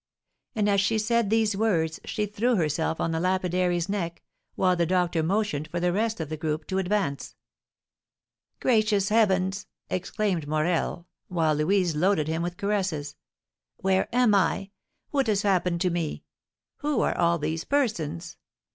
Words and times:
And 0.55 0.67
as 0.67 0.81
she 0.81 0.97
said 0.97 1.29
these 1.29 1.55
words 1.55 1.99
she 2.05 2.25
threw 2.25 2.55
herself 2.55 2.99
on 2.99 3.11
the 3.11 3.19
lapidary's 3.19 3.87
neck, 3.87 4.23
while 4.55 4.75
the 4.75 4.87
doctor 4.87 5.21
motioned 5.21 5.67
for 5.67 5.79
the 5.79 5.93
rest 5.93 6.19
of 6.19 6.27
the 6.27 6.37
group 6.37 6.65
to 6.69 6.79
advance. 6.79 7.35
"Gracious 8.59 9.09
heavens!" 9.09 9.67
exclaimed 9.91 10.47
Morel, 10.47 11.07
while 11.27 11.53
Louise 11.53 11.95
loaded 11.95 12.27
him 12.27 12.41
with 12.41 12.57
caresses. 12.57 13.15
"Where 13.77 14.07
am 14.11 14.33
I? 14.33 14.71
What 15.11 15.27
has 15.27 15.43
happened 15.43 15.81
to 15.81 15.91
me? 15.91 16.23
Who 16.77 17.01
are 17.01 17.15
all 17.15 17.37
these 17.37 17.63
persons? 17.63 18.37